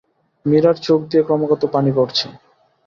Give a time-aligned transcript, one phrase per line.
[0.45, 2.25] মীরার চোখ দিয়ে ক্রমাগত পানি পড়ছে।